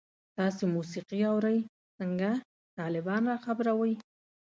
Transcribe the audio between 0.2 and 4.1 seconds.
تاسو موسیقی اورئ؟ څنګه، طالبان را خبروئ